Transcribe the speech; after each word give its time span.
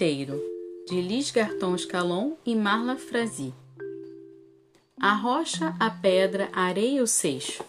De 0.00 1.02
Lis 1.02 1.30
Garton 1.30 1.76
Scalon 1.76 2.32
e 2.46 2.56
Marla 2.56 2.96
Frazzi. 2.96 3.52
A 4.98 5.12
rocha, 5.12 5.76
a 5.78 5.90
pedra, 5.90 6.48
a 6.54 6.62
areia 6.62 7.02
o 7.02 7.06
seixo. 7.06 7.62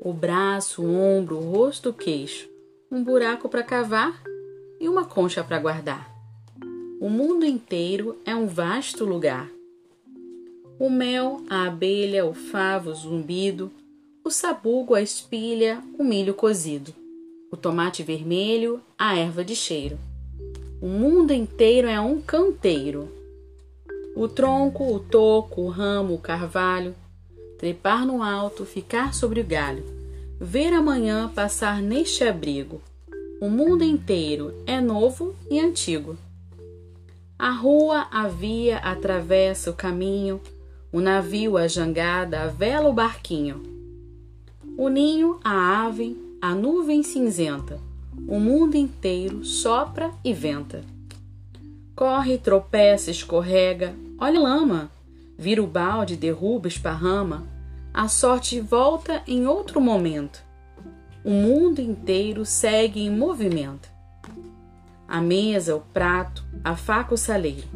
O 0.00 0.12
braço, 0.12 0.82
o 0.82 0.92
ombro, 0.92 1.36
o 1.36 1.52
rosto, 1.52 1.90
o 1.90 1.94
queixo. 1.94 2.48
Um 2.90 3.04
buraco 3.04 3.48
para 3.48 3.62
cavar 3.62 4.20
e 4.80 4.88
uma 4.88 5.04
concha 5.04 5.44
para 5.44 5.60
guardar. 5.60 6.10
O 7.00 7.08
mundo 7.08 7.46
inteiro 7.46 8.18
é 8.24 8.34
um 8.34 8.48
vasto 8.48 9.04
lugar. 9.04 9.48
O 10.76 10.90
mel, 10.90 11.44
a 11.48 11.68
abelha, 11.68 12.26
o 12.26 12.34
favo, 12.34 12.90
o 12.90 12.94
zumbido, 12.96 13.70
o 14.24 14.30
sabugo, 14.32 14.92
a 14.92 15.00
espilha, 15.00 15.80
o 15.96 16.02
milho 16.02 16.34
cozido, 16.34 16.92
o 17.48 17.56
tomate 17.56 18.02
vermelho, 18.02 18.82
a 18.98 19.16
erva 19.16 19.44
de 19.44 19.54
cheiro. 19.54 19.96
O 20.82 20.88
mundo 20.88 21.32
inteiro 21.32 21.86
é 21.86 22.00
um 22.00 22.20
canteiro. 22.20 23.08
O 24.16 24.26
tronco, 24.26 24.92
o 24.92 24.98
toco, 24.98 25.62
o 25.62 25.68
ramo, 25.68 26.14
o 26.14 26.18
carvalho, 26.18 26.94
trepar 27.58 28.04
no 28.04 28.22
alto, 28.22 28.66
ficar 28.66 29.14
sobre 29.14 29.40
o 29.40 29.44
galho, 29.44 29.84
ver 30.40 30.72
amanhã 30.72 31.30
passar 31.32 31.80
neste 31.80 32.24
abrigo. 32.24 32.82
O 33.40 33.48
mundo 33.48 33.84
inteiro 33.84 34.52
é 34.66 34.80
novo 34.80 35.36
e 35.48 35.60
antigo. 35.60 36.18
A 37.38 37.50
rua, 37.50 38.08
a 38.10 38.26
via, 38.26 38.78
a 38.78 38.96
travessa, 38.96 39.70
o 39.70 39.74
caminho, 39.74 40.40
o 40.92 41.00
navio, 41.00 41.56
a 41.56 41.68
jangada, 41.68 42.42
a 42.42 42.46
vela, 42.48 42.88
o 42.88 42.92
barquinho 42.92 43.72
o 44.76 44.88
ninho, 44.88 45.38
a 45.44 45.84
ave, 45.86 46.16
a 46.40 46.54
nuvem 46.54 47.02
cinzenta, 47.02 47.78
o 48.28 48.38
mundo 48.38 48.76
inteiro 48.76 49.44
sopra 49.44 50.10
e 50.24 50.32
venta. 50.32 50.82
Corre, 51.94 52.38
tropeça, 52.38 53.10
escorrega, 53.10 53.94
olha 54.18 54.40
lama, 54.40 54.90
vira 55.38 55.62
o 55.62 55.66
balde, 55.66 56.16
derruba, 56.16 56.68
esparrama, 56.68 57.46
a 57.92 58.08
sorte 58.08 58.60
volta 58.60 59.22
em 59.26 59.46
outro 59.46 59.80
momento. 59.80 60.42
O 61.24 61.30
mundo 61.30 61.80
inteiro 61.80 62.44
segue 62.44 63.00
em 63.00 63.10
movimento. 63.10 63.88
A 65.06 65.20
mesa, 65.20 65.76
o 65.76 65.80
prato, 65.80 66.44
a 66.64 66.74
faca, 66.74 67.14
o 67.14 67.18
saleiro, 67.18 67.68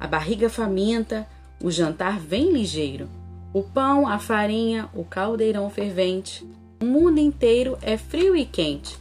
a 0.00 0.06
barriga 0.06 0.48
faminta, 0.48 1.26
o 1.62 1.70
jantar 1.70 2.18
vem 2.18 2.52
ligeiro 2.52 3.08
o 3.52 3.62
pão, 3.62 4.06
a 4.06 4.18
farinha, 4.18 4.88
o 4.94 5.04
caldeirão 5.04 5.70
fervente. 5.70 6.46
O 6.82 6.84
mundo 6.84 7.18
inteiro 7.18 7.78
é 7.80 7.96
frio 7.96 8.36
e 8.36 8.44
quente. 8.44 8.98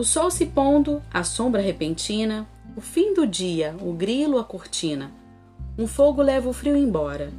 O 0.00 0.02
sol 0.02 0.30
se 0.30 0.46
pondo, 0.46 1.02
a 1.12 1.22
sombra 1.22 1.60
repentina, 1.60 2.48
o 2.74 2.80
fim 2.80 3.12
do 3.12 3.26
dia, 3.26 3.76
o 3.82 3.92
grilo, 3.92 4.38
a 4.38 4.44
cortina. 4.44 5.12
Um 5.76 5.86
fogo 5.86 6.22
leva 6.22 6.48
o 6.48 6.54
frio 6.54 6.74
embora. 6.74 7.30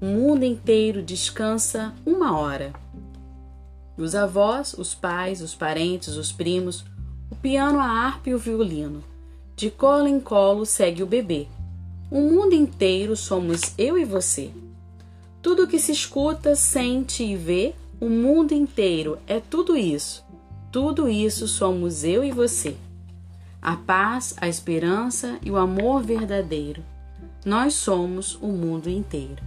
O 0.00 0.06
mundo 0.06 0.42
inteiro 0.42 1.00
descansa 1.00 1.94
uma 2.04 2.36
hora. 2.36 2.72
Os 3.96 4.16
avós, 4.16 4.74
os 4.74 4.96
pais, 4.96 5.40
os 5.40 5.54
parentes, 5.54 6.16
os 6.16 6.32
primos, 6.32 6.84
o 7.30 7.36
piano, 7.36 7.78
a 7.78 7.86
harpa 7.86 8.30
e 8.30 8.34
o 8.34 8.38
violino. 8.38 9.04
De 9.54 9.70
colo 9.70 10.08
em 10.08 10.18
colo 10.18 10.66
segue 10.66 11.04
o 11.04 11.06
bebê. 11.06 11.46
O 12.10 12.20
mundo 12.20 12.52
inteiro 12.52 13.14
somos 13.14 13.74
eu 13.78 13.96
e 13.96 14.04
você. 14.04 14.50
Tudo 15.40 15.68
que 15.68 15.78
se 15.78 15.92
escuta, 15.92 16.56
sente 16.56 17.22
e 17.22 17.36
vê, 17.36 17.76
o 18.00 18.08
mundo 18.08 18.52
inteiro 18.54 19.20
é 19.24 19.38
tudo 19.38 19.76
isso. 19.76 20.26
Tudo 20.70 21.08
isso 21.08 21.48
somos 21.48 22.04
eu 22.04 22.22
e 22.22 22.30
você. 22.30 22.76
A 23.60 23.74
paz, 23.74 24.34
a 24.38 24.46
esperança 24.46 25.38
e 25.42 25.50
o 25.50 25.56
amor 25.56 26.02
verdadeiro. 26.02 26.84
Nós 27.44 27.72
somos 27.74 28.34
o 28.42 28.48
mundo 28.48 28.90
inteiro. 28.90 29.42